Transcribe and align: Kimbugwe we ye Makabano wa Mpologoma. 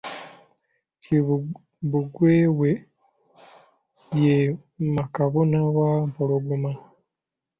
Kimbugwe 1.01 2.33
we 2.59 2.71
ye 4.23 4.37
Makabano 4.95 5.59
wa 5.77 5.89
Mpologoma. 6.09 6.71